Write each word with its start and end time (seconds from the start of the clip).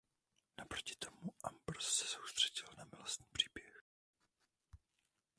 Naproti 0.57 0.95
tomu 0.95 1.33
Ambros 1.43 1.85
se 1.95 2.07
soustředil 2.07 2.67
na 2.77 2.85
milostný 2.91 3.27
příběh. 3.33 3.83